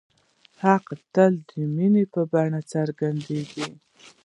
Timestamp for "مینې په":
1.75-2.21